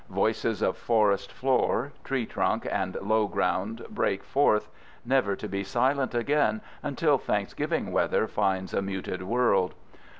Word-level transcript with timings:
Voices 0.09 0.63
of 0.63 0.75
forest 0.77 1.31
floor, 1.31 1.91
tree 2.03 2.25
trunk, 2.25 2.67
and 2.71 2.95
lowground 3.01 3.87
break 3.89 4.23
forth, 4.23 4.67
never 5.05 5.35
to 5.35 5.47
be 5.47 5.63
silent 5.63 6.15
again 6.15 6.59
until 6.81 7.19
Thanksgiving 7.19 7.91
weather 7.91 8.25
finds 8.25 8.73
a 8.73 8.81
muted 8.81 9.21
world. 9.21 9.75